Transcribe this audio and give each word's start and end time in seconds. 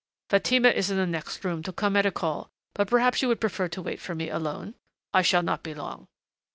"Fatima 0.31 0.69
is 0.69 0.89
in 0.89 0.97
the 0.97 1.05
next 1.05 1.45
room 1.45 1.61
to 1.61 1.71
come 1.71 1.95
at 1.95 2.07
a 2.07 2.11
call. 2.11 2.49
But 2.73 2.87
perhaps 2.87 3.21
you 3.21 3.27
would 3.27 3.39
prefer 3.39 3.67
to 3.67 3.83
wait 3.83 4.01
for 4.01 4.15
me 4.15 4.29
alone? 4.29 4.73
I 5.13 5.21
shall 5.21 5.43
not 5.43 5.61
be 5.61 5.75
long." 5.75 6.07